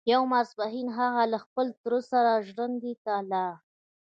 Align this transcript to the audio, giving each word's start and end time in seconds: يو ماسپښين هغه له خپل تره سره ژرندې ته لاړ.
يو 0.11 0.21
ماسپښين 0.31 0.87
هغه 0.99 1.23
له 1.31 1.37
خپل 1.45 1.67
تره 1.81 1.99
سره 2.11 2.31
ژرندې 2.47 2.93
ته 3.05 3.13
لاړ. 3.31 3.53